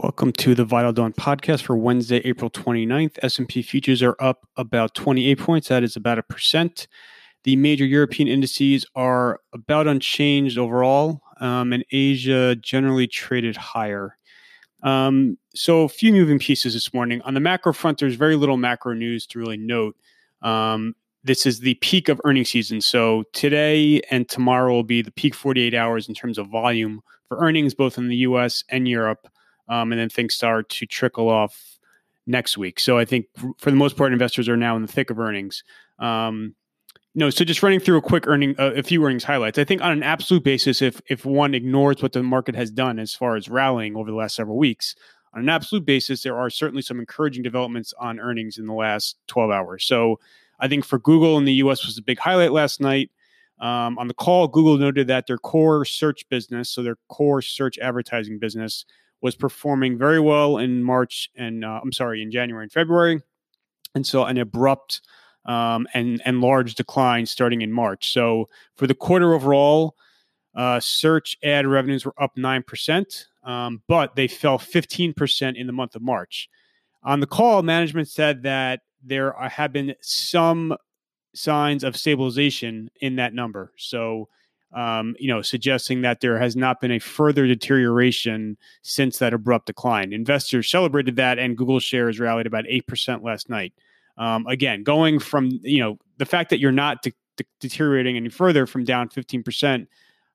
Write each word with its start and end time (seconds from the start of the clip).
Welcome 0.00 0.30
to 0.34 0.54
the 0.54 0.64
Vital 0.64 0.92
Dawn 0.92 1.12
podcast 1.12 1.62
for 1.62 1.76
Wednesday, 1.76 2.18
April 2.18 2.48
29th. 2.50 3.18
S&P 3.20 3.62
futures 3.62 4.00
are 4.00 4.14
up 4.20 4.46
about 4.56 4.94
28 4.94 5.36
points. 5.40 5.66
That 5.66 5.82
is 5.82 5.96
about 5.96 6.20
a 6.20 6.22
percent. 6.22 6.86
The 7.42 7.56
major 7.56 7.84
European 7.84 8.28
indices 8.28 8.86
are 8.94 9.40
about 9.52 9.88
unchanged 9.88 10.56
overall, 10.56 11.20
um, 11.40 11.72
and 11.72 11.84
Asia 11.90 12.54
generally 12.54 13.08
traded 13.08 13.56
higher. 13.56 14.16
Um, 14.84 15.36
so, 15.52 15.82
a 15.82 15.88
few 15.88 16.12
moving 16.12 16.38
pieces 16.38 16.74
this 16.74 16.94
morning. 16.94 17.20
On 17.22 17.34
the 17.34 17.40
macro 17.40 17.72
front, 17.72 17.98
there's 17.98 18.14
very 18.14 18.36
little 18.36 18.56
macro 18.56 18.94
news 18.94 19.26
to 19.26 19.40
really 19.40 19.56
note. 19.56 19.96
Um, 20.42 20.94
this 21.24 21.44
is 21.44 21.58
the 21.58 21.74
peak 21.74 22.08
of 22.08 22.20
earnings 22.22 22.50
season. 22.50 22.82
So, 22.82 23.24
today 23.32 24.00
and 24.12 24.28
tomorrow 24.28 24.74
will 24.74 24.84
be 24.84 25.02
the 25.02 25.10
peak 25.10 25.34
48 25.34 25.74
hours 25.74 26.08
in 26.08 26.14
terms 26.14 26.38
of 26.38 26.46
volume 26.46 27.00
for 27.26 27.38
earnings, 27.38 27.74
both 27.74 27.98
in 27.98 28.06
the 28.06 28.18
US 28.18 28.62
and 28.68 28.86
Europe 28.86 29.26
um, 29.68 29.92
and 29.92 30.00
then 30.00 30.08
things 30.08 30.34
start 30.34 30.68
to 30.70 30.86
trickle 30.86 31.28
off 31.28 31.78
next 32.26 32.58
week. 32.58 32.78
So 32.78 32.98
I 32.98 33.04
think 33.04 33.26
for 33.58 33.70
the 33.70 33.76
most 33.76 33.96
part, 33.96 34.12
investors 34.12 34.48
are 34.48 34.56
now 34.56 34.76
in 34.76 34.82
the 34.82 34.92
thick 34.92 35.10
of 35.10 35.18
earnings. 35.18 35.64
Um, 35.98 36.54
no, 37.14 37.30
so 37.30 37.44
just 37.44 37.62
running 37.62 37.80
through 37.80 37.96
a 37.96 38.02
quick 38.02 38.26
earning, 38.26 38.54
uh, 38.58 38.72
a 38.76 38.82
few 38.82 39.04
earnings 39.04 39.24
highlights. 39.24 39.58
I 39.58 39.64
think 39.64 39.80
on 39.80 39.90
an 39.90 40.02
absolute 40.02 40.44
basis, 40.44 40.82
if 40.82 41.00
if 41.08 41.24
one 41.24 41.54
ignores 41.54 42.02
what 42.02 42.12
the 42.12 42.22
market 42.22 42.54
has 42.54 42.70
done 42.70 42.98
as 42.98 43.14
far 43.14 43.34
as 43.34 43.48
rallying 43.48 43.96
over 43.96 44.10
the 44.10 44.16
last 44.16 44.36
several 44.36 44.56
weeks, 44.56 44.94
on 45.34 45.40
an 45.40 45.48
absolute 45.48 45.84
basis, 45.84 46.22
there 46.22 46.38
are 46.38 46.50
certainly 46.50 46.82
some 46.82 47.00
encouraging 47.00 47.42
developments 47.42 47.92
on 47.98 48.20
earnings 48.20 48.58
in 48.58 48.66
the 48.66 48.72
last 48.72 49.16
12 49.26 49.50
hours. 49.50 49.84
So 49.84 50.20
I 50.60 50.68
think 50.68 50.84
for 50.84 50.98
Google 50.98 51.38
in 51.38 51.44
the 51.44 51.54
U.S. 51.54 51.84
was 51.84 51.98
a 51.98 52.02
big 52.02 52.18
highlight 52.18 52.52
last 52.52 52.80
night. 52.80 53.10
Um, 53.60 53.98
on 53.98 54.06
the 54.06 54.14
call, 54.14 54.46
Google 54.46 54.78
noted 54.78 55.08
that 55.08 55.26
their 55.26 55.38
core 55.38 55.84
search 55.84 56.28
business, 56.28 56.70
so 56.70 56.82
their 56.82 56.98
core 57.08 57.42
search 57.42 57.78
advertising 57.78 58.38
business, 58.38 58.84
was 59.20 59.34
performing 59.34 59.98
very 59.98 60.20
well 60.20 60.58
in 60.58 60.82
March 60.82 61.30
and 61.36 61.64
uh, 61.64 61.80
I'm 61.82 61.92
sorry, 61.92 62.22
in 62.22 62.30
January 62.30 62.64
and 62.64 62.72
February, 62.72 63.20
and 63.94 64.06
so 64.06 64.24
an 64.24 64.38
abrupt 64.38 65.00
um, 65.44 65.86
and 65.94 66.20
and 66.24 66.40
large 66.40 66.74
decline 66.74 67.26
starting 67.26 67.62
in 67.62 67.72
March. 67.72 68.12
So 68.12 68.48
for 68.76 68.86
the 68.86 68.94
quarter 68.94 69.34
overall, 69.34 69.96
uh, 70.54 70.80
search 70.80 71.36
ad 71.42 71.66
revenues 71.66 72.04
were 72.04 72.14
up 72.22 72.36
nine 72.36 72.62
percent, 72.62 73.26
um, 73.44 73.82
but 73.88 74.14
they 74.14 74.28
fell 74.28 74.58
fifteen 74.58 75.12
percent 75.14 75.56
in 75.56 75.66
the 75.66 75.72
month 75.72 75.96
of 75.96 76.02
March. 76.02 76.48
On 77.02 77.20
the 77.20 77.26
call, 77.26 77.62
management 77.62 78.08
said 78.08 78.42
that 78.42 78.80
there 79.02 79.32
have 79.32 79.72
been 79.72 79.94
some 80.00 80.76
signs 81.34 81.84
of 81.84 81.96
stabilization 81.96 82.90
in 83.00 83.16
that 83.16 83.32
number. 83.32 83.72
So 83.76 84.28
um, 84.74 85.16
you 85.18 85.28
know, 85.28 85.40
suggesting 85.40 86.02
that 86.02 86.20
there 86.20 86.38
has 86.38 86.54
not 86.54 86.80
been 86.80 86.92
a 86.92 86.98
further 86.98 87.46
deterioration 87.46 88.56
since 88.82 89.18
that 89.18 89.32
abrupt 89.32 89.66
decline. 89.66 90.12
Investors 90.12 90.70
celebrated 90.70 91.16
that, 91.16 91.38
and 91.38 91.56
Google 91.56 91.80
shares 91.80 92.20
rallied 92.20 92.46
about 92.46 92.64
eight 92.68 92.86
percent 92.86 93.22
last 93.22 93.48
night. 93.48 93.72
Um, 94.18 94.46
again, 94.46 94.82
going 94.82 95.18
from 95.18 95.58
you 95.62 95.80
know 95.80 95.98
the 96.18 96.26
fact 96.26 96.50
that 96.50 96.58
you're 96.58 96.72
not 96.72 97.02
de- 97.02 97.14
de- 97.36 97.44
deteriorating 97.60 98.16
any 98.16 98.28
further 98.28 98.66
from 98.66 98.84
down 98.84 99.08
fifteen 99.08 99.42
percent 99.42 99.88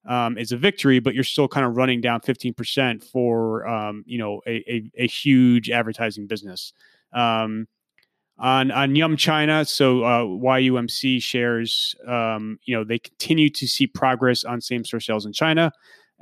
um, 0.05 0.37
is 0.37 0.51
a 0.51 0.57
victory, 0.57 0.99
but 0.99 1.13
you're 1.13 1.23
still 1.23 1.47
kind 1.47 1.65
of 1.65 1.77
running 1.77 2.01
down 2.01 2.21
fifteen 2.21 2.53
percent 2.53 3.03
for 3.03 3.67
um, 3.67 4.03
you 4.07 4.17
know 4.17 4.41
a, 4.47 4.63
a, 4.71 4.91
a, 5.03 5.07
huge 5.07 5.69
advertising 5.69 6.25
business. 6.25 6.73
Um, 7.13 7.67
on 8.37 8.71
on 8.71 8.95
Yum 8.95 9.17
China. 9.17 9.65
So 9.65 10.03
uh, 10.03 10.23
YUMC 10.23 11.21
shares, 11.21 11.95
um, 12.07 12.59
you 12.65 12.75
know, 12.75 12.83
they 12.83 12.99
continue 12.99 13.49
to 13.51 13.67
see 13.67 13.87
progress 13.87 14.43
on 14.43 14.61
same 14.61 14.83
store 14.83 14.99
sales 14.99 15.25
in 15.25 15.33
China 15.33 15.71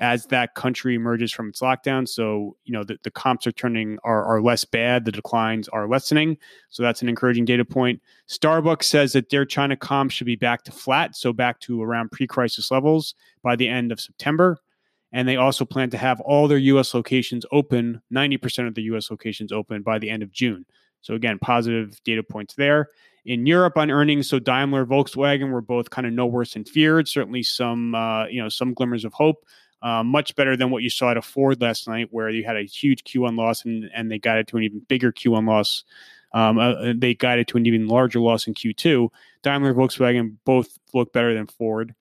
as 0.01 0.25
that 0.25 0.55
country 0.55 0.95
emerges 0.95 1.31
from 1.31 1.49
its 1.49 1.61
lockdown. 1.61 2.07
So 2.09 2.57
you 2.65 2.73
know 2.73 2.83
the, 2.83 2.97
the 3.03 3.11
comps 3.11 3.45
are 3.45 3.51
turning 3.51 3.99
are, 4.03 4.25
are 4.25 4.41
less 4.41 4.65
bad. 4.65 5.05
The 5.05 5.11
declines 5.11 5.69
are 5.69 5.87
lessening. 5.87 6.37
So 6.69 6.83
that's 6.83 7.01
an 7.01 7.09
encouraging 7.09 7.45
data 7.45 7.63
point. 7.63 8.01
Starbucks 8.27 8.83
says 8.83 9.13
that 9.13 9.29
their 9.29 9.45
China 9.45 9.77
comps 9.77 10.15
should 10.15 10.25
be 10.25 10.35
back 10.35 10.63
to 10.63 10.71
flat, 10.71 11.15
so 11.15 11.31
back 11.31 11.59
to 11.61 11.81
around 11.81 12.11
pre-crisis 12.11 12.71
levels 12.71 13.13
by 13.43 13.55
the 13.55 13.67
end 13.67 13.91
of 13.91 14.01
September. 14.01 14.57
And 15.13 15.27
they 15.27 15.35
also 15.35 15.65
plan 15.65 15.89
to 15.89 15.97
have 15.97 16.21
all 16.21 16.47
their 16.47 16.57
U.S. 16.57 16.93
locations 16.93 17.45
open, 17.51 18.01
90% 18.13 18.67
of 18.67 18.75
the 18.75 18.83
U.S. 18.83 19.11
locations 19.11 19.51
open 19.51 19.81
by 19.81 19.99
the 19.99 20.09
end 20.09 20.23
of 20.23 20.31
June. 20.31 20.65
So 21.01 21.15
again, 21.15 21.39
positive 21.39 22.01
data 22.03 22.23
points 22.23 22.53
there. 22.55 22.89
In 23.25 23.45
Europe 23.45 23.77
on 23.77 23.91
earnings, 23.91 24.27
so 24.27 24.39
Daimler, 24.39 24.85
Volkswagen 24.85 25.51
were 25.51 25.61
both 25.61 25.89
kind 25.89 26.07
of 26.07 26.13
no 26.13 26.25
worse 26.25 26.53
than 26.53 26.63
feared. 26.63 27.07
Certainly 27.07 27.43
some, 27.43 27.93
uh, 27.93 28.25
you 28.25 28.41
know, 28.41 28.49
some 28.49 28.73
glimmers 28.73 29.05
of 29.05 29.13
hope. 29.13 29.45
Uh, 29.83 30.03
much 30.03 30.35
better 30.35 30.55
than 30.55 30.69
what 30.69 30.83
you 30.83 30.89
saw 30.91 31.11
at 31.11 31.23
Ford 31.23 31.59
last 31.59 31.87
night, 31.87 32.07
where 32.11 32.29
you 32.29 32.43
had 32.43 32.55
a 32.55 32.63
huge 32.63 33.03
Q1 33.03 33.35
loss 33.35 33.65
and, 33.65 33.89
and 33.95 34.11
they 34.11 34.19
got 34.19 34.37
it 34.37 34.47
to 34.47 34.57
an 34.57 34.63
even 34.63 34.79
bigger 34.87 35.11
Q1 35.11 35.47
loss. 35.47 35.83
Um, 36.33 36.59
uh, 36.59 36.93
they 36.95 37.15
guided 37.15 37.47
to 37.49 37.57
an 37.57 37.65
even 37.65 37.87
larger 37.87 38.19
loss 38.19 38.47
in 38.47 38.53
Q2. 38.53 39.09
Daimler, 39.43 39.73
Volkswagen 39.73 40.37
both 40.45 40.77
look 40.93 41.11
better 41.13 41.33
than 41.33 41.47
Ford. 41.47 41.95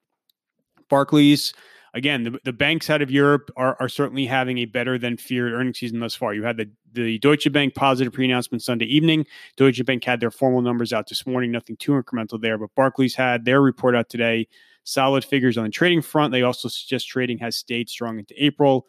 Barclays, 0.89 1.55
again, 1.95 2.23
the, 2.25 2.39
the 2.45 2.53
banks 2.53 2.91
out 2.91 3.03
of 3.03 3.11
Europe 3.11 3.51
are, 3.56 3.77
are 3.81 3.89
certainly 3.89 4.27
having 4.27 4.59
a 4.59 4.65
better 4.65 4.99
than 4.99 5.17
feared 5.17 5.53
earnings 5.53 5.78
season 5.78 6.01
thus 6.01 6.15
far. 6.15 6.34
You 6.34 6.45
had 6.45 6.56
the, 6.56 6.71
the 6.93 7.19
Deutsche 7.19 7.51
Bank 7.53 7.75
positive 7.75 8.12
pre 8.12 8.25
announcement 8.25 8.62
Sunday 8.62 8.87
evening. 8.87 9.27
Deutsche 9.56 9.84
Bank 9.84 10.05
had 10.05 10.21
their 10.21 10.31
formal 10.31 10.62
numbers 10.62 10.93
out 10.93 11.09
this 11.09 11.27
morning, 11.27 11.51
nothing 11.51 11.77
too 11.77 11.93
incremental 11.93 12.41
there, 12.41 12.59
but 12.59 12.75
Barclays 12.75 13.15
had 13.15 13.45
their 13.45 13.61
report 13.61 13.95
out 13.95 14.09
today. 14.09 14.49
Solid 14.84 15.25
figures 15.25 15.59
on 15.59 15.65
the 15.65 15.71
trading 15.71 16.01
front. 16.01 16.33
They 16.33 16.43
also 16.43 16.69
suggest 16.69 17.09
trading 17.09 17.39
has 17.39 17.56
stayed 17.56 17.89
strong 17.89 18.19
into 18.19 18.34
April. 18.43 18.87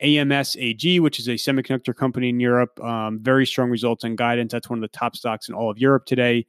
AMS 0.00 0.56
AG, 0.58 1.00
which 1.00 1.18
is 1.18 1.28
a 1.28 1.32
semiconductor 1.32 1.94
company 1.94 2.30
in 2.30 2.40
Europe, 2.40 2.78
um, 2.82 3.18
very 3.20 3.46
strong 3.46 3.70
results 3.70 4.04
and 4.04 4.16
guidance. 4.16 4.52
That's 4.52 4.70
one 4.70 4.78
of 4.78 4.82
the 4.82 4.96
top 4.96 5.14
stocks 5.14 5.48
in 5.48 5.54
all 5.54 5.70
of 5.70 5.78
Europe 5.78 6.06
today. 6.06 6.46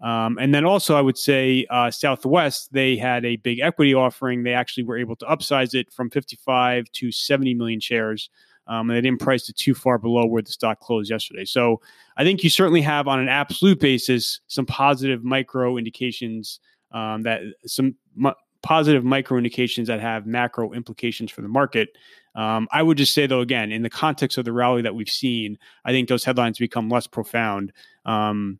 Um, 0.00 0.38
and 0.38 0.54
then 0.54 0.64
also, 0.64 0.96
I 0.96 1.00
would 1.00 1.18
say 1.18 1.66
uh, 1.70 1.90
Southwest, 1.90 2.72
they 2.72 2.96
had 2.96 3.24
a 3.24 3.36
big 3.36 3.60
equity 3.60 3.94
offering. 3.94 4.42
They 4.42 4.52
actually 4.52 4.84
were 4.84 4.96
able 4.96 5.16
to 5.16 5.26
upsize 5.26 5.74
it 5.74 5.92
from 5.92 6.10
55 6.10 6.90
to 6.92 7.10
70 7.10 7.54
million 7.54 7.80
shares. 7.80 8.30
Um, 8.68 8.90
and 8.90 8.96
they 8.96 9.00
didn't 9.00 9.20
price 9.20 9.48
it 9.48 9.56
too 9.56 9.74
far 9.74 9.98
below 9.98 10.26
where 10.26 10.42
the 10.42 10.52
stock 10.52 10.80
closed 10.80 11.10
yesterday. 11.10 11.46
So 11.46 11.80
I 12.16 12.22
think 12.22 12.44
you 12.44 12.50
certainly 12.50 12.82
have, 12.82 13.08
on 13.08 13.18
an 13.18 13.28
absolute 13.28 13.80
basis, 13.80 14.40
some 14.46 14.66
positive 14.66 15.24
micro 15.24 15.78
indications 15.78 16.60
um, 16.92 17.22
that 17.22 17.40
some 17.66 17.96
m- 18.22 18.34
positive 18.62 19.04
micro 19.04 19.38
indications 19.38 19.88
that 19.88 20.00
have 20.00 20.26
macro 20.26 20.72
implications 20.72 21.30
for 21.30 21.42
the 21.42 21.48
market. 21.48 21.96
Um, 22.34 22.68
I 22.70 22.82
would 22.82 22.98
just 22.98 23.14
say, 23.14 23.26
though, 23.26 23.40
again, 23.40 23.72
in 23.72 23.82
the 23.82 23.90
context 23.90 24.36
of 24.36 24.44
the 24.44 24.52
rally 24.52 24.82
that 24.82 24.94
we've 24.94 25.08
seen, 25.08 25.58
I 25.84 25.92
think 25.92 26.08
those 26.08 26.24
headlines 26.24 26.58
become 26.58 26.88
less 26.88 27.06
profound. 27.06 27.72
Um, 28.04 28.58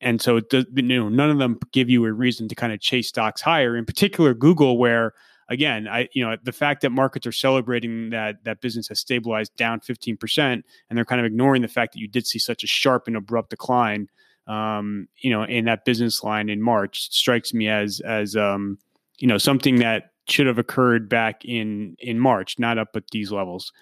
and 0.00 0.20
so 0.20 0.40
does, 0.40 0.66
you 0.74 0.82
know, 0.82 1.08
none 1.08 1.30
of 1.30 1.38
them 1.38 1.58
give 1.72 1.90
you 1.90 2.04
a 2.06 2.12
reason 2.12 2.48
to 2.48 2.54
kind 2.54 2.72
of 2.72 2.80
chase 2.80 3.08
stocks 3.08 3.40
higher. 3.40 3.76
In 3.76 3.84
particular, 3.84 4.34
Google, 4.34 4.78
where 4.78 5.12
again, 5.50 5.88
I 5.88 6.08
you 6.12 6.24
know 6.24 6.36
the 6.42 6.52
fact 6.52 6.80
that 6.82 6.90
markets 6.90 7.26
are 7.26 7.32
celebrating 7.32 8.10
that 8.10 8.44
that 8.44 8.60
business 8.60 8.88
has 8.88 9.00
stabilized 9.00 9.54
down 9.56 9.80
15%, 9.80 10.38
and 10.38 10.64
they're 10.90 11.04
kind 11.04 11.20
of 11.20 11.26
ignoring 11.26 11.62
the 11.62 11.68
fact 11.68 11.92
that 11.92 11.98
you 11.98 12.08
did 12.08 12.26
see 12.26 12.38
such 12.38 12.64
a 12.64 12.66
sharp 12.66 13.06
and 13.06 13.16
abrupt 13.16 13.50
decline, 13.50 14.08
um, 14.46 15.08
you 15.18 15.30
know, 15.30 15.42
in 15.42 15.66
that 15.66 15.84
business 15.84 16.22
line 16.24 16.48
in 16.48 16.62
March 16.62 17.12
strikes 17.12 17.52
me 17.52 17.68
as 17.68 18.00
as 18.00 18.36
um, 18.36 18.78
you 19.18 19.28
know 19.28 19.38
something 19.38 19.76
that 19.76 20.12
should 20.28 20.46
have 20.46 20.58
occurred 20.58 21.08
back 21.08 21.44
in 21.44 21.96
in 21.98 22.18
March, 22.18 22.58
not 22.58 22.78
up 22.78 22.88
at 22.94 23.10
these 23.10 23.30
levels. 23.30 23.72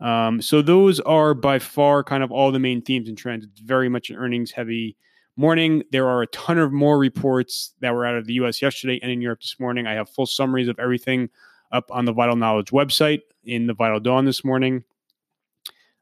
Um, 0.00 0.42
so 0.42 0.60
those 0.60 1.00
are 1.00 1.34
by 1.34 1.58
far 1.58 2.04
kind 2.04 2.22
of 2.22 2.30
all 2.30 2.52
the 2.52 2.58
main 2.58 2.82
themes 2.82 3.08
and 3.08 3.16
trends. 3.16 3.46
It's 3.46 3.60
very 3.60 3.88
much 3.88 4.10
an 4.10 4.16
earnings 4.16 4.52
heavy 4.52 4.96
morning. 5.36 5.82
There 5.92 6.08
are 6.08 6.22
a 6.22 6.26
ton 6.28 6.58
of 6.58 6.72
more 6.72 6.98
reports 6.98 7.74
that 7.80 7.94
were 7.94 8.06
out 8.06 8.16
of 8.16 8.26
the 8.26 8.34
US 8.34 8.62
yesterday 8.62 8.98
and 9.02 9.10
in 9.10 9.20
Europe 9.20 9.40
this 9.40 9.56
morning. 9.60 9.86
I 9.86 9.94
have 9.94 10.08
full 10.08 10.26
summaries 10.26 10.68
of 10.68 10.78
everything 10.78 11.28
up 11.72 11.90
on 11.90 12.04
the 12.04 12.12
Vital 12.12 12.36
Knowledge 12.36 12.70
website 12.70 13.20
in 13.44 13.66
the 13.66 13.74
Vital 13.74 14.00
Dawn 14.00 14.24
this 14.24 14.44
morning. 14.44 14.84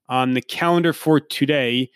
On 0.09 0.35
the 0.35 0.43
calendar 0.43 0.93
for 0.93 1.19
today, 1.19 1.91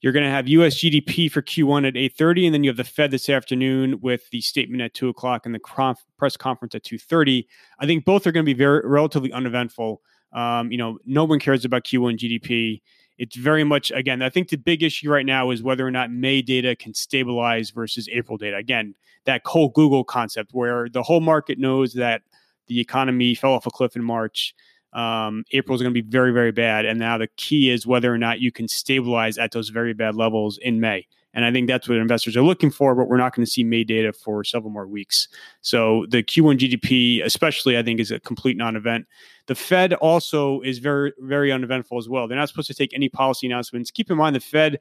you're 0.00 0.12
going 0.12 0.24
to 0.24 0.30
have 0.30 0.46
US 0.48 0.74
GDP 0.76 1.30
for 1.30 1.40
Q1 1.40 1.88
at 1.88 1.94
8:30, 1.94 2.46
and 2.46 2.54
then 2.54 2.62
you 2.62 2.68
have 2.68 2.76
the 2.76 2.84
Fed 2.84 3.10
this 3.10 3.30
afternoon 3.30 4.00
with 4.00 4.28
the 4.30 4.42
statement 4.42 4.82
at 4.82 4.92
two 4.92 5.08
o'clock 5.08 5.46
and 5.46 5.54
the 5.54 5.58
conf- 5.58 6.04
press 6.18 6.36
conference 6.36 6.74
at 6.74 6.84
2:30. 6.84 7.46
I 7.78 7.86
think 7.86 8.04
both 8.04 8.26
are 8.26 8.32
going 8.32 8.44
to 8.44 8.54
be 8.54 8.58
very 8.58 8.82
relatively 8.84 9.32
uneventful. 9.32 10.02
Um, 10.34 10.70
you 10.70 10.76
know, 10.76 10.98
no 11.06 11.24
one 11.24 11.38
cares 11.38 11.64
about 11.64 11.84
Q1 11.84 12.18
GDP 12.18 12.82
it's 13.18 13.36
very 13.36 13.64
much 13.64 13.90
again 13.92 14.22
i 14.22 14.28
think 14.28 14.48
the 14.48 14.56
big 14.56 14.82
issue 14.82 15.10
right 15.10 15.26
now 15.26 15.50
is 15.50 15.62
whether 15.62 15.86
or 15.86 15.90
not 15.90 16.10
may 16.10 16.42
data 16.42 16.74
can 16.76 16.94
stabilize 16.94 17.70
versus 17.70 18.08
april 18.12 18.36
data. 18.36 18.56
Again 18.56 18.94
that 19.24 19.42
whole 19.44 19.68
google 19.68 20.04
concept 20.04 20.50
where 20.52 20.88
the 20.88 21.02
whole 21.02 21.20
market 21.20 21.58
knows 21.58 21.94
that 21.94 22.22
the 22.66 22.80
economy 22.80 23.34
fell 23.34 23.52
off 23.52 23.66
a 23.66 23.70
cliff 23.70 23.96
in 23.96 24.04
march 24.04 24.54
um, 24.92 25.44
april 25.52 25.74
is 25.74 25.82
going 25.82 25.92
to 25.92 26.02
be 26.02 26.08
very 26.08 26.32
very 26.32 26.52
bad 26.52 26.84
and 26.84 26.98
now 26.98 27.18
the 27.18 27.28
key 27.36 27.70
is 27.70 27.86
whether 27.86 28.12
or 28.12 28.18
not 28.18 28.40
you 28.40 28.52
can 28.52 28.68
stabilize 28.68 29.38
at 29.38 29.52
those 29.52 29.68
very 29.70 29.94
bad 29.94 30.14
levels 30.14 30.58
in 30.58 30.80
may 30.80 31.06
And 31.34 31.44
I 31.44 31.52
think 31.52 31.68
that's 31.68 31.88
what 31.88 31.98
investors 31.98 32.36
are 32.36 32.42
looking 32.42 32.70
for, 32.70 32.94
but 32.94 33.08
we're 33.08 33.18
not 33.18 33.34
going 33.34 33.44
to 33.44 33.50
see 33.50 33.64
May 33.64 33.84
data 33.84 34.12
for 34.12 34.44
several 34.44 34.70
more 34.70 34.86
weeks. 34.86 35.28
So 35.60 36.06
the 36.08 36.22
Q1 36.22 36.58
GDP, 36.58 37.24
especially, 37.24 37.76
I 37.76 37.82
think, 37.82 38.00
is 38.00 38.10
a 38.10 38.20
complete 38.20 38.56
non 38.56 38.76
event. 38.76 39.06
The 39.46 39.54
Fed 39.54 39.92
also 39.94 40.60
is 40.62 40.78
very, 40.78 41.12
very 41.18 41.52
uneventful 41.52 41.98
as 41.98 42.08
well. 42.08 42.26
They're 42.26 42.38
not 42.38 42.48
supposed 42.48 42.68
to 42.68 42.74
take 42.74 42.94
any 42.94 43.08
policy 43.08 43.46
announcements. 43.46 43.90
Keep 43.90 44.10
in 44.10 44.16
mind, 44.16 44.36
the 44.36 44.40
Fed 44.40 44.78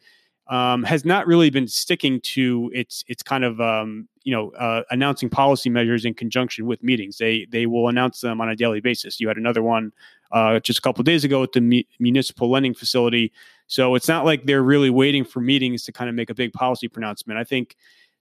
um, 0.48 0.84
has 0.84 1.06
not 1.06 1.26
really 1.26 1.50
been 1.50 1.68
sticking 1.68 2.20
to 2.22 2.70
its 2.74 3.04
its 3.08 3.24
kind 3.24 3.44
of 3.44 3.62
um, 3.62 4.08
you 4.24 4.34
know 4.34 4.52
uh, 4.52 4.84
announcing 4.92 5.30
policy 5.30 5.70
measures 5.70 6.06
in 6.06 6.14
conjunction 6.14 6.66
with 6.66 6.84
meetings. 6.84 7.18
They 7.18 7.48
they 7.50 7.66
will 7.66 7.88
announce 7.88 8.22
them 8.22 8.42
on 8.42 8.50
a 8.50 8.56
daily 8.56 8.82
basis. 8.82 9.20
You 9.20 9.28
had 9.28 9.38
another 9.38 9.64
one 9.64 9.94
uh, 10.34 10.60
just 10.60 10.80
a 10.80 10.82
couple 10.82 11.04
days 11.04 11.24
ago 11.24 11.44
at 11.44 11.52
the 11.54 11.62
mu- 11.62 11.84
municipal 12.00 12.50
lending 12.50 12.74
facility. 12.74 13.32
So 13.68 13.96
it's 13.96 14.08
not 14.08 14.26
like 14.26 14.46
they're 14.46 14.64
really 14.64 14.90
waiting 14.90 15.24
for 15.24 15.40
meetings 15.40 15.84
to 15.84 15.92
kind 15.92 16.10
of 16.10 16.16
make 16.16 16.30
a 16.30 16.34
big 16.34 16.52
policy 16.54 16.88
pronouncement. 16.88 17.40
I 17.40 17.44
think 17.44 17.76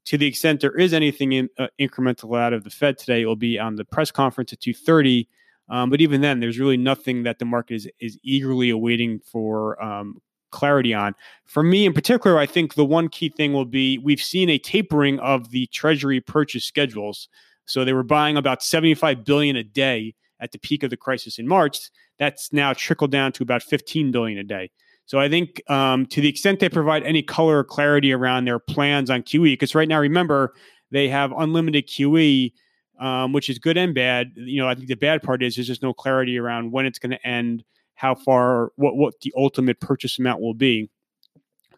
to 0.05 0.19
the 0.19 0.27
extent 0.27 0.61
there 0.61 0.77
is 0.79 0.93
anything 0.93 1.33
in, 1.33 1.49
uh, 1.59 1.69
incremental 1.81 2.39
out 2.39 2.53
of 2.53 2.65
the 2.65 2.71
Fed 2.71 2.99
today, 2.99 3.23
it 3.23 3.27
will 3.27 3.37
be 3.37 3.59
on 3.59 3.77
the 3.77 3.85
press 3.85 4.11
conference 4.11 4.53
at 4.53 4.61
two 4.61 4.75
thirty. 4.75 5.29
Um, 5.69 5.91
but 5.91 6.01
even 6.01 6.21
then, 6.21 6.41
there's 6.41 6.59
really 6.59 6.77
nothing 6.77 7.23
that 7.23 7.39
the 7.39 7.45
market 7.45 7.75
is 7.75 7.89
is 7.99 8.19
eagerly 8.23 8.71
awaiting 8.71 9.21
for 9.21 9.83
um, 9.83 10.21
clarity 10.51 10.93
on. 10.93 11.15
For 11.47 11.63
me 11.63 11.87
in 11.87 11.95
particular, 11.95 12.39
I 12.39 12.47
think 12.47 12.75
the 12.75 12.85
one 12.85 13.09
key 13.09 13.31
thing 13.31 13.53
will 13.55 13.65
be 13.65 13.99
we've 13.99 14.21
seen 14.21 14.51
a 14.51 14.59
tapering 14.59 15.19
of 15.21 15.51
the 15.51 15.67
Treasury 15.69 16.21
purchase 16.21 16.65
schedules. 16.65 17.29
So 17.65 17.85
they 17.85 17.93
were 17.93 18.03
buying 18.03 18.37
about 18.37 18.63
75 18.63 19.25
billion 19.25 19.57
a 19.57 19.63
day 19.63 20.15
at 20.43 20.53
the 20.53 20.59
peak 20.59 20.83
of 20.83 20.91
the 20.91 20.97
crisis 20.97 21.39
in 21.39 21.49
March. 21.49 21.91
That's 22.19 22.53
now 22.53 22.73
trickled 22.75 23.11
down 23.11 23.33
to 23.33 23.43
about 23.43 23.63
15 23.63 24.11
billion 24.11 24.39
a 24.39 24.45
day. 24.45 24.71
So 25.07 25.19
I 25.19 25.29
think 25.29 25.63
um, 25.71 26.07
to 26.07 26.21
the 26.21 26.29
extent 26.29 26.61
they 26.61 26.69
provide 26.69 27.03
any 27.05 27.23
color 27.23 27.59
or 27.59 27.65
clarity 27.65 28.13
around 28.13 28.45
their 28.45 28.59
plans 28.59 29.11
on 29.11 29.23
QE, 29.23 29.53
because 29.53 29.75
right 29.75 29.89
now, 29.89 29.99
remember, 29.99 30.55
they 30.91 31.09
have 31.09 31.33
unlimited 31.33 31.89
QE, 31.89 32.53
um, 33.01 33.33
which 33.33 33.49
is 33.49 33.59
good 33.59 33.77
and 33.77 33.95
bad. 33.95 34.33
You 34.37 34.61
know, 34.61 34.69
I 34.69 34.75
think 34.75 34.89
the 34.89 34.95
bad 34.95 35.23
part 35.23 35.43
is 35.43 35.57
there's 35.57 35.67
just 35.67 35.83
no 35.83 35.93
clarity 35.93 36.39
around 36.39 36.73
when 36.73 36.87
it's 36.87 36.99
going 36.99 37.11
to 37.11 37.27
end, 37.27 37.65
how 37.95 38.15
far, 38.15 38.73
what 38.77 38.97
what 38.97 39.15
the 39.23 39.33
ultimate 39.37 39.81
purchase 39.81 40.19
amount 40.19 40.41
will 40.41 40.55
be. 40.55 40.89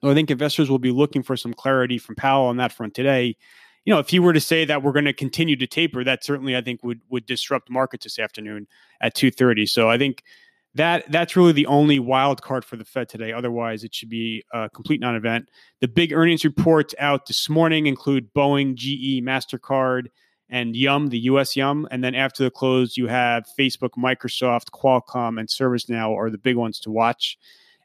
So 0.01 0.11
I 0.11 0.15
think 0.15 0.31
investors 0.31 0.69
will 0.69 0.79
be 0.79 0.91
looking 0.91 1.23
for 1.23 1.37
some 1.37 1.55
clarity 1.55 1.97
from 1.97 2.15
Powell 2.17 2.47
on 2.47 2.59
that 2.59 2.73
front 2.73 2.95
today 2.95 3.37
you 3.85 3.93
know, 3.93 4.01
if 4.01 4.09
he 4.09 4.19
were 4.19 4.33
to 4.33 4.41
say 4.41 4.65
that 4.65 4.83
we're 4.83 4.93
going 4.93 5.05
to 5.05 5.13
continue 5.13 5.57
to 5.57 5.67
taper, 5.67 6.05
that 6.05 6.25
certainly 6.25 6.57
I 6.57 6.61
think 6.61 6.83
would 6.83 7.01
would 7.11 7.27
disrupt 7.27 7.71
markets 7.71 8.05
this 8.05 8.19
afternoon 8.19 8.67
at 9.01 9.15
two 9.15 9.31
thirty. 9.31 9.67
So 9.67 9.91
I 9.91 9.99
think 9.99 10.23
that 10.75 11.11
that's 11.11 11.37
really 11.37 11.53
the 11.53 11.67
only 11.67 11.99
wild 11.99 12.43
card 12.43 12.65
for 12.65 12.77
the 12.77 12.85
Fed 12.85 13.09
today. 13.09 13.33
Otherwise, 13.33 13.85
it 13.85 13.95
should 13.95 14.09
be 14.09 14.43
a 14.53 14.69
complete 14.69 15.01
non-event. 15.01 15.49
The 15.81 15.89
big 15.89 16.13
earnings 16.13 16.45
reports 16.45 16.95
out 16.99 17.27
this 17.27 17.49
morning 17.49 17.87
include 17.87 18.35
Boeing, 18.35 18.75
GE, 18.75 19.23
Mastercard, 19.23 20.07
and 20.49 20.75
Yum, 20.75 21.09
the 21.09 21.19
U.S. 21.21 21.55
Yum. 21.55 21.87
And 21.93 22.03
then 22.03 22.17
after 22.17 22.43
the 22.43 22.51
close, 22.51 22.97
you 22.97 23.07
have 23.07 23.47
Facebook, 23.59 23.91
Microsoft, 23.97 24.71
Qualcomm, 24.73 25.39
and 25.39 25.49
ServiceNow 25.49 26.17
are 26.17 26.31
the 26.31 26.39
big 26.39 26.57
ones 26.57 26.81
to 26.81 26.91
watch. 26.91 27.39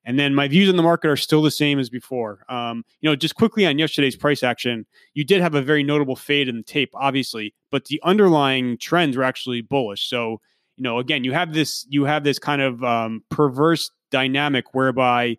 And 0.09 0.17
then 0.17 0.33
my 0.33 0.47
views 0.47 0.67
on 0.69 0.75
the 0.75 0.81
market 0.81 1.07
are 1.07 1.15
still 1.15 1.43
the 1.43 1.51
same 1.51 1.77
as 1.77 1.87
before. 1.87 2.43
Um, 2.49 2.83
you 2.99 3.07
know, 3.07 3.15
just 3.15 3.35
quickly 3.35 3.67
on 3.67 3.77
yesterday's 3.77 4.15
price 4.15 4.41
action, 4.41 4.87
you 5.13 5.23
did 5.23 5.39
have 5.39 5.53
a 5.53 5.61
very 5.61 5.83
notable 5.83 6.15
fade 6.15 6.47
in 6.47 6.57
the 6.57 6.63
tape, 6.63 6.89
obviously, 6.95 7.53
but 7.69 7.85
the 7.85 8.01
underlying 8.03 8.79
trends 8.79 9.15
were 9.15 9.23
actually 9.23 9.61
bullish. 9.61 10.09
So, 10.09 10.41
you 10.77 10.83
know, 10.83 10.97
again, 10.97 11.23
you 11.23 11.33
have 11.33 11.53
this 11.53 11.85
you 11.89 12.05
have 12.05 12.23
this 12.23 12.39
kind 12.39 12.59
of 12.59 12.83
um, 12.83 13.23
perverse 13.29 13.91
dynamic 14.09 14.73
whereby 14.73 15.37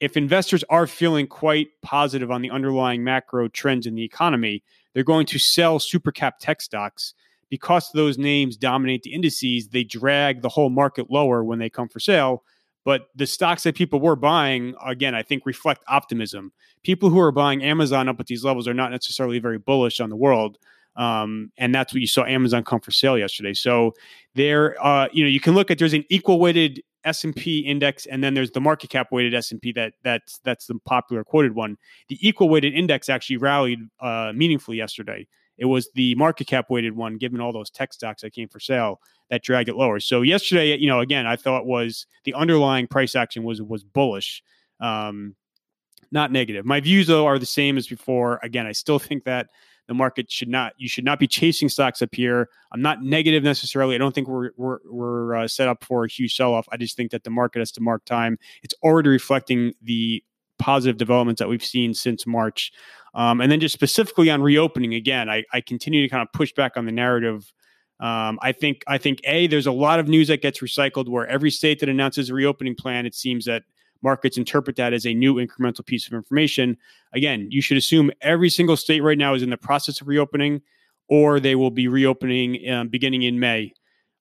if 0.00 0.16
investors 0.16 0.64
are 0.70 0.86
feeling 0.86 1.26
quite 1.26 1.68
positive 1.82 2.30
on 2.30 2.40
the 2.40 2.50
underlying 2.50 3.04
macro 3.04 3.48
trends 3.48 3.86
in 3.86 3.96
the 3.96 4.04
economy, 4.04 4.64
they're 4.94 5.04
going 5.04 5.26
to 5.26 5.38
sell 5.38 5.78
super 5.78 6.10
cap 6.10 6.36
tech 6.40 6.62
stocks 6.62 7.12
because 7.50 7.90
those 7.92 8.16
names 8.16 8.56
dominate 8.56 9.02
the 9.02 9.12
indices. 9.12 9.68
They 9.68 9.84
drag 9.84 10.40
the 10.40 10.48
whole 10.48 10.70
market 10.70 11.10
lower 11.10 11.44
when 11.44 11.58
they 11.58 11.68
come 11.68 11.90
for 11.90 12.00
sale 12.00 12.44
but 12.86 13.08
the 13.16 13.26
stocks 13.26 13.64
that 13.64 13.74
people 13.74 13.98
were 13.98 14.14
buying, 14.14 14.76
again, 14.82 15.12
I 15.12 15.24
think 15.24 15.44
reflect 15.44 15.82
optimism. 15.88 16.52
People 16.84 17.10
who 17.10 17.18
are 17.18 17.32
buying 17.32 17.64
Amazon 17.64 18.08
up 18.08 18.20
at 18.20 18.26
these 18.26 18.44
levels 18.44 18.68
are 18.68 18.74
not 18.74 18.92
necessarily 18.92 19.40
very 19.40 19.58
bullish 19.58 19.98
on 19.98 20.08
the 20.08 20.14
world. 20.14 20.56
Um, 20.94 21.50
and 21.58 21.74
that's 21.74 21.92
what 21.92 22.00
you 22.00 22.06
saw 22.06 22.24
Amazon 22.24 22.62
come 22.62 22.78
for 22.78 22.92
sale 22.92 23.18
yesterday. 23.18 23.54
So 23.54 23.94
there, 24.36 24.80
uh, 24.80 25.08
you 25.10 25.24
know, 25.24 25.28
you 25.28 25.40
can 25.40 25.54
look 25.54 25.72
at 25.72 25.80
there's 25.80 25.94
an 25.94 26.04
equal 26.10 26.38
weighted 26.38 26.80
S 27.04 27.24
and 27.24 27.34
P 27.34 27.58
index, 27.58 28.06
and 28.06 28.22
then 28.22 28.34
there's 28.34 28.52
the 28.52 28.60
market 28.60 28.88
cap 28.88 29.08
weighted 29.10 29.34
S 29.34 29.50
and 29.50 29.60
P 29.60 29.72
that 29.72 29.94
that's 30.04 30.38
that's 30.44 30.66
the 30.66 30.78
popular 30.84 31.24
quoted 31.24 31.56
one. 31.56 31.78
The 32.08 32.18
equal 32.26 32.48
weighted 32.48 32.72
index 32.72 33.08
actually 33.08 33.38
rallied 33.38 33.80
uh, 33.98 34.32
meaningfully 34.32 34.76
yesterday. 34.76 35.26
It 35.58 35.66
was 35.66 35.90
the 35.94 36.14
market 36.16 36.46
cap 36.46 36.66
weighted 36.70 36.96
one, 36.96 37.16
given 37.16 37.40
all 37.40 37.52
those 37.52 37.70
tech 37.70 37.92
stocks 37.92 38.22
that 38.22 38.32
came 38.32 38.48
for 38.48 38.60
sale, 38.60 39.00
that 39.30 39.42
dragged 39.42 39.68
it 39.68 39.76
lower. 39.76 40.00
So 40.00 40.22
yesterday, 40.22 40.76
you 40.76 40.88
know, 40.88 41.00
again, 41.00 41.26
I 41.26 41.36
thought 41.36 41.66
was 41.66 42.06
the 42.24 42.34
underlying 42.34 42.86
price 42.86 43.14
action 43.14 43.44
was 43.44 43.62
was 43.62 43.84
bullish, 43.84 44.42
um, 44.80 45.34
not 46.10 46.30
negative. 46.32 46.64
My 46.64 46.80
views 46.80 47.06
though 47.06 47.26
are 47.26 47.38
the 47.38 47.46
same 47.46 47.76
as 47.76 47.86
before. 47.86 48.38
Again, 48.42 48.66
I 48.66 48.72
still 48.72 48.98
think 48.98 49.24
that 49.24 49.48
the 49.86 49.94
market 49.94 50.30
should 50.30 50.48
not 50.48 50.74
you 50.76 50.88
should 50.88 51.04
not 51.04 51.18
be 51.18 51.26
chasing 51.26 51.68
stocks 51.68 52.02
up 52.02 52.14
here. 52.14 52.48
I'm 52.72 52.82
not 52.82 53.02
negative 53.02 53.42
necessarily. 53.42 53.94
I 53.94 53.98
don't 53.98 54.14
think 54.14 54.28
we're 54.28 54.50
we're, 54.56 54.78
we're 54.84 55.34
uh, 55.36 55.48
set 55.48 55.68
up 55.68 55.84
for 55.84 56.04
a 56.04 56.08
huge 56.08 56.34
sell 56.34 56.54
off. 56.54 56.68
I 56.70 56.76
just 56.76 56.96
think 56.96 57.10
that 57.12 57.24
the 57.24 57.30
market 57.30 57.60
has 57.60 57.72
to 57.72 57.80
mark 57.80 58.04
time. 58.04 58.38
It's 58.62 58.74
already 58.82 59.08
reflecting 59.08 59.74
the 59.82 60.22
positive 60.58 60.96
developments 60.96 61.38
that 61.38 61.48
we've 61.48 61.64
seen 61.64 61.94
since 61.94 62.26
March. 62.26 62.72
Um, 63.16 63.40
and 63.40 63.50
then 63.50 63.60
just 63.60 63.72
specifically 63.72 64.30
on 64.30 64.42
reopening, 64.42 64.94
again, 64.94 65.28
I, 65.30 65.42
I 65.52 65.62
continue 65.62 66.02
to 66.02 66.08
kind 66.08 66.22
of 66.22 66.30
push 66.32 66.52
back 66.52 66.76
on 66.76 66.84
the 66.84 66.92
narrative. 66.92 67.50
Um, 67.98 68.38
I 68.42 68.52
think 68.52 68.84
I 68.86 68.98
think 68.98 69.20
a 69.24 69.46
there's 69.46 69.66
a 69.66 69.72
lot 69.72 69.98
of 69.98 70.06
news 70.06 70.28
that 70.28 70.42
gets 70.42 70.60
recycled 70.60 71.08
where 71.08 71.26
every 71.26 71.50
state 71.50 71.80
that 71.80 71.88
announces 71.88 72.28
a 72.28 72.34
reopening 72.34 72.74
plan, 72.74 73.06
it 73.06 73.14
seems 73.14 73.46
that 73.46 73.62
markets 74.02 74.36
interpret 74.36 74.76
that 74.76 74.92
as 74.92 75.06
a 75.06 75.14
new 75.14 75.36
incremental 75.36 75.84
piece 75.84 76.06
of 76.06 76.12
information. 76.12 76.76
Again, 77.14 77.48
you 77.50 77.62
should 77.62 77.78
assume 77.78 78.10
every 78.20 78.50
single 78.50 78.76
state 78.76 79.00
right 79.00 79.16
now 79.16 79.32
is 79.32 79.42
in 79.42 79.48
the 79.48 79.56
process 79.56 80.02
of 80.02 80.08
reopening, 80.08 80.60
or 81.08 81.40
they 81.40 81.54
will 81.54 81.70
be 81.70 81.88
reopening 81.88 82.70
um, 82.70 82.88
beginning 82.88 83.22
in 83.22 83.40
May. 83.40 83.72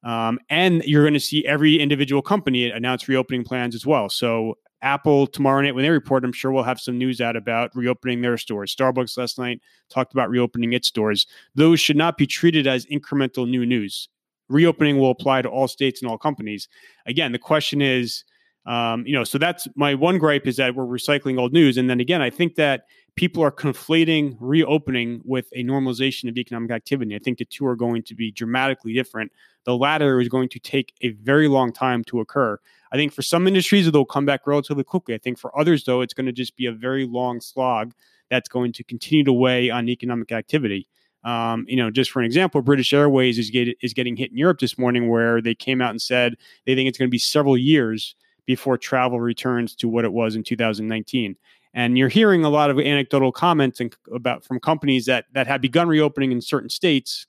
Um, 0.05 0.39
and 0.49 0.83
you're 0.85 1.03
going 1.03 1.15
to 1.15 1.19
see 1.19 1.45
every 1.45 1.77
individual 1.79 2.21
company 2.21 2.69
announce 2.69 3.09
reopening 3.09 3.43
plans 3.43 3.75
as 3.75 3.85
well. 3.85 4.07
So 4.07 4.57
Apple 4.85 5.25
tomorrow 5.25 5.61
night 5.61 5.73
when 5.73 5.83
they 5.83 5.89
report, 5.89 6.23
I'm 6.23 6.31
sure 6.31 6.51
we'll 6.51 6.63
have 6.63 6.79
some 6.79 6.97
news 6.97 7.19
out 7.19 7.35
about 7.35 7.75
reopening 7.75 8.21
their 8.21 8.37
stores. 8.37 8.73
Starbucks 8.73 9.17
last 9.17 9.39
night 9.39 9.59
talked 9.89 10.13
about 10.13 10.29
reopening 10.29 10.73
its 10.73 10.87
stores. 10.87 11.25
Those 11.55 11.79
should 11.79 11.97
not 11.97 12.17
be 12.17 12.27
treated 12.27 12.67
as 12.67 12.85
incremental 12.85 13.49
new 13.49 13.65
news. 13.65 14.07
Reopening 14.47 14.99
will 14.99 15.09
apply 15.09 15.41
to 15.41 15.49
all 15.49 15.67
states 15.67 16.01
and 16.01 16.09
all 16.09 16.19
companies. 16.19 16.69
Again, 17.07 17.31
the 17.31 17.39
question 17.39 17.81
is, 17.81 18.23
um, 18.67 19.05
you 19.07 19.13
know, 19.13 19.23
so 19.23 19.39
that's 19.39 19.67
my 19.75 19.95
one 19.95 20.19
gripe 20.19 20.45
is 20.45 20.57
that 20.57 20.75
we're 20.75 20.85
recycling 20.85 21.39
old 21.39 21.51
news. 21.51 21.77
And 21.77 21.89
then 21.89 21.99
again, 21.99 22.21
I 22.21 22.29
think 22.29 22.55
that 22.55 22.85
people 23.15 23.43
are 23.43 23.51
conflating 23.51 24.35
reopening 24.39 25.21
with 25.23 25.47
a 25.53 25.63
normalization 25.63 26.29
of 26.29 26.37
economic 26.37 26.69
activity. 26.69 27.15
I 27.15 27.19
think 27.19 27.39
the 27.39 27.45
two 27.45 27.65
are 27.65 27.75
going 27.75 28.03
to 28.03 28.15
be 28.15 28.31
dramatically 28.31 28.93
different. 28.93 29.31
The 29.65 29.75
latter 29.75 30.21
is 30.21 30.29
going 30.29 30.49
to 30.49 30.59
take 30.59 30.93
a 31.01 31.09
very 31.09 31.47
long 31.47 31.73
time 31.73 32.03
to 32.05 32.19
occur. 32.19 32.59
I 32.91 32.97
think 32.97 33.11
for 33.11 33.21
some 33.21 33.47
industries, 33.47 33.87
it'll 33.87 34.05
come 34.05 34.25
back 34.25 34.47
relatively 34.47 34.83
quickly. 34.83 35.15
I 35.15 35.17
think 35.17 35.37
for 35.37 35.57
others, 35.59 35.83
though, 35.83 36.01
it's 36.01 36.13
going 36.13 36.27
to 36.27 36.31
just 36.31 36.55
be 36.55 36.65
a 36.65 36.71
very 36.71 37.05
long 37.05 37.41
slog 37.41 37.93
that's 38.29 38.47
going 38.47 38.73
to 38.73 38.83
continue 38.83 39.23
to 39.23 39.33
weigh 39.33 39.69
on 39.69 39.89
economic 39.89 40.31
activity. 40.31 40.87
Um, 41.23 41.65
you 41.67 41.75
know, 41.75 41.89
just 41.89 42.11
for 42.11 42.19
an 42.19 42.25
example, 42.25 42.61
British 42.61 42.93
Airways 42.93 43.39
is, 43.39 43.49
get, 43.49 43.75
is 43.81 43.93
getting 43.93 44.15
hit 44.15 44.31
in 44.31 44.37
Europe 44.37 44.59
this 44.59 44.77
morning, 44.77 45.09
where 45.09 45.41
they 45.41 45.55
came 45.55 45.81
out 45.81 45.89
and 45.89 46.01
said 46.01 46.35
they 46.65 46.75
think 46.75 46.87
it's 46.87 46.97
going 46.97 47.09
to 47.09 47.11
be 47.11 47.17
several 47.17 47.57
years 47.57 48.15
before 48.45 48.77
travel 48.77 49.19
returns 49.19 49.75
to 49.75 49.89
what 49.89 50.05
it 50.05 50.13
was 50.13 50.35
in 50.35 50.43
2019. 50.43 51.35
And 51.73 51.97
you're 51.97 52.09
hearing 52.09 52.45
a 52.45 52.49
lot 52.49 52.69
of 52.69 52.79
anecdotal 52.79 53.31
comments 53.31 53.81
and 53.81 53.93
about 54.13 54.45
from 54.45 54.59
companies 54.59 55.07
that 55.07 55.25
that 55.33 55.47
have 55.47 55.61
begun 55.61 55.87
reopening 55.87 56.31
in 56.31 56.41
certain 56.41 56.69
states, 56.69 57.25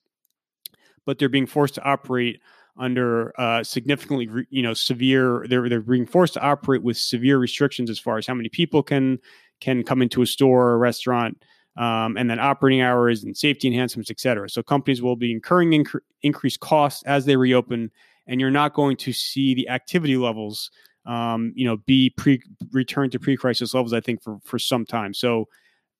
but 1.07 1.17
they're 1.17 1.29
being 1.29 1.47
forced 1.47 1.73
to 1.75 1.83
operate 1.83 2.39
under 2.77 3.33
uh, 3.41 3.63
significantly, 3.63 4.29
you 4.51 4.61
know, 4.61 4.75
severe. 4.75 5.45
They're 5.49 5.67
they're 5.67 5.81
being 5.81 6.05
forced 6.05 6.35
to 6.35 6.41
operate 6.41 6.83
with 6.83 6.97
severe 6.97 7.39
restrictions 7.39 7.89
as 7.89 7.97
far 7.97 8.19
as 8.19 8.27
how 8.27 8.35
many 8.35 8.49
people 8.49 8.83
can 8.83 9.17
can 9.61 9.83
come 9.83 10.03
into 10.03 10.21
a 10.21 10.27
store 10.27 10.69
or 10.69 10.77
restaurant, 10.77 11.43
um, 11.77 12.17
and 12.17 12.29
then 12.29 12.39
operating 12.39 12.81
hours 12.81 13.23
and 13.23 13.35
safety 13.35 13.67
enhancements, 13.67 14.11
et 14.11 14.19
cetera. 14.19 14.49
So 14.49 14.61
companies 14.61 15.01
will 15.01 15.15
be 15.15 15.31
incurring 15.31 15.71
inc- 15.71 16.01
increased 16.21 16.59
costs 16.59 17.01
as 17.07 17.25
they 17.25 17.37
reopen, 17.37 17.89
and 18.27 18.39
you're 18.39 18.51
not 18.51 18.73
going 18.73 18.97
to 18.97 19.13
see 19.13 19.55
the 19.55 19.69
activity 19.69 20.17
levels, 20.17 20.69
um, 21.07 21.53
you 21.55 21.65
know, 21.65 21.77
be 21.87 22.11
pre 22.11 22.41
return 22.71 23.09
to 23.11 23.19
pre 23.19 23.37
crisis 23.37 23.73
levels. 23.73 23.93
I 23.93 24.01
think 24.01 24.21
for 24.21 24.37
for 24.43 24.59
some 24.59 24.85
time. 24.85 25.13
So, 25.13 25.45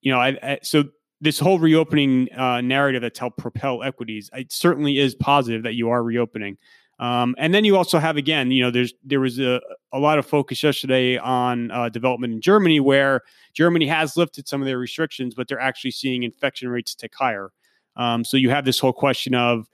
you 0.02 0.12
know, 0.12 0.20
I, 0.20 0.38
I 0.44 0.60
so 0.62 0.84
this 1.20 1.40
whole 1.40 1.60
reopening 1.60 2.32
uh, 2.34 2.62
narrative 2.62 3.02
that's 3.02 3.20
helped 3.20 3.38
propel 3.38 3.84
equities, 3.84 4.30
it 4.34 4.52
certainly 4.52 5.00
is 5.00 5.16
positive 5.16 5.64
that 5.64 5.74
you 5.74 5.90
are 5.90 6.04
reopening. 6.04 6.58
Um, 7.00 7.36
and 7.38 7.54
then 7.54 7.64
you 7.64 7.78
also 7.78 8.00
have 8.00 8.18
again, 8.18 8.50
you 8.50 8.64
know, 8.64 8.72
there's 8.72 8.94
there 9.04 9.20
was 9.20 9.40
a, 9.40 9.62
a 9.94 10.00
lot 10.00 10.18
of 10.18 10.26
focus 10.26 10.64
yesterday 10.64 11.18
on 11.18 11.70
uh, 11.70 11.90
development 11.90 12.34
in 12.34 12.42
Germany, 12.42 12.80
where 12.80 13.22
Germany 13.54 13.88
has 13.88 14.18
lifted 14.18 14.48
some 14.48 14.62
of 14.62 14.66
their 14.66 14.80
restrictions, 14.80 15.36
but 15.36 15.48
they're 15.48 15.60
actually 15.60 15.92
seeing 15.92 16.24
infection 16.24 16.70
rates 16.70 16.96
tick 16.96 17.14
higher. 17.16 17.52
Um, 17.96 18.24
so 18.24 18.38
you 18.38 18.50
have 18.50 18.66
this 18.66 18.80
whole 18.80 18.94
question 18.94 19.36
of 19.36 19.68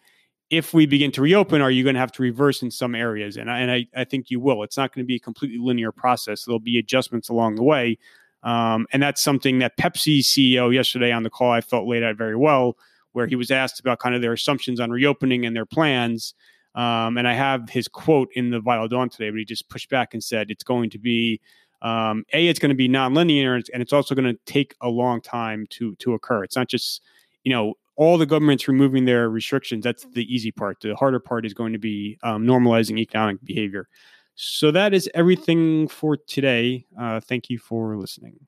if 0.50 0.74
we 0.74 0.86
begin 0.86 1.12
to 1.12 1.22
reopen, 1.22 1.62
are 1.62 1.72
you 1.72 1.84
going 1.84 1.96
to 1.96 2.00
have 2.00 2.12
to 2.14 2.22
reverse 2.22 2.62
in 2.62 2.70
some 2.70 2.94
areas? 2.94 3.38
And 3.38 3.50
I, 3.50 3.60
and 3.60 3.72
I, 3.72 3.88
I 3.96 4.04
think 4.04 4.30
you 4.30 4.40
will. 4.40 4.62
It's 4.64 4.78
not 4.78 4.94
going 4.94 5.04
to 5.04 5.08
be 5.08 5.16
a 5.16 5.20
completely 5.20 5.58
linear 5.58 5.92
process. 5.92 6.44
There'll 6.44 6.60
be 6.60 6.78
adjustments 6.78 7.30
along 7.30 7.56
the 7.56 7.64
way. 7.64 7.98
Um, 8.44 8.88
and 8.92 9.02
that's 9.02 9.22
something 9.22 9.60
that 9.60 9.78
Pepsi 9.78 10.20
CEO 10.20 10.74
yesterday 10.74 11.12
on 11.12 11.24
the 11.24 11.30
call 11.30 11.52
I 11.52 11.62
felt 11.62 11.88
laid 11.88 12.04
out 12.04 12.18
very 12.18 12.36
well, 12.36 12.78
where 13.14 13.28
he 13.28 13.36
was 13.36 13.52
asked 13.52 13.80
about 13.80 14.00
kind 14.00 14.16
of 14.16 14.22
their 14.22 14.34
assumptions 14.34 14.80
on 14.80 14.92
reopening 14.92 15.46
and 15.46 15.56
their 15.56 15.66
plans. 15.66 16.34
Um, 16.76 17.18
and 17.18 17.28
I 17.28 17.34
have 17.34 17.70
his 17.70 17.88
quote 17.88 18.30
in 18.34 18.50
the 18.50 18.60
Vital 18.60 18.88
Dawn 18.88 19.10
today, 19.10 19.30
but 19.30 19.38
he 19.38 19.46
just 19.46 19.70
pushed 19.70 19.90
back 19.90 20.14
and 20.14 20.24
said 20.24 20.50
it's 20.50 20.64
going 20.64 20.90
to 20.90 21.00
be 21.00 21.40
um, 21.84 22.26
a 22.34 22.48
it's 22.48 22.60
going 22.60 22.70
to 22.70 22.76
be 22.76 22.88
nonlinear 22.88 23.62
and 23.74 23.82
it's 23.82 23.94
also 23.94 24.16
going 24.16 24.34
to 24.34 24.40
take 24.46 24.74
a 24.82 24.90
long 24.90 25.22
time 25.22 25.68
to 25.72 25.96
to 25.96 26.14
occur. 26.14 26.44
It's 26.44 26.56
not 26.56 26.68
just 26.68 27.02
you 27.44 27.52
know 27.52 27.76
all 27.96 28.18
the 28.18 28.26
governments 28.26 28.68
removing 28.68 29.06
their 29.06 29.30
restrictions. 29.30 29.84
That's 29.84 30.06
the 30.06 30.34
easy 30.34 30.52
part. 30.52 30.80
The 30.82 30.96
harder 30.96 31.20
part 31.20 31.46
is 31.46 31.54
going 31.54 31.74
to 31.74 31.80
be 31.80 32.18
um, 32.24 32.44
normalizing 32.44 32.98
economic 32.98 33.44
behavior. 33.44 33.88
So 34.36 34.72
that 34.72 34.94
is 34.94 35.10
everything 35.14 35.88
for 35.88 36.18
today. 36.18 36.86
Uh, 37.00 37.20
thank 37.20 37.50
you 37.50 37.60
for 37.60 37.96
listening. 37.98 38.40